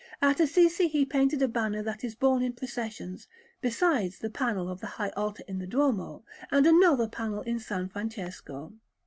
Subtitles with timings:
[0.19, 3.27] At Assisi he painted a banner that is borne in processions,
[3.61, 7.67] besides the panel of the high altar in the Duomo, and another panel in S.
[7.67, 8.73] Francesco.